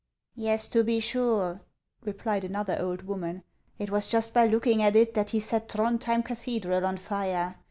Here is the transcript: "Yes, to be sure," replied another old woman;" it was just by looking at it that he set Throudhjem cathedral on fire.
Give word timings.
"Yes, 0.35 0.67
to 0.69 0.83
be 0.83 0.99
sure," 0.99 1.61
replied 2.03 2.43
another 2.43 2.75
old 2.81 3.03
woman;" 3.03 3.43
it 3.77 3.91
was 3.91 4.07
just 4.07 4.33
by 4.33 4.47
looking 4.47 4.81
at 4.81 4.95
it 4.95 5.13
that 5.13 5.29
he 5.29 5.39
set 5.39 5.69
Throudhjem 5.69 6.25
cathedral 6.25 6.87
on 6.87 6.97
fire. 6.97 7.59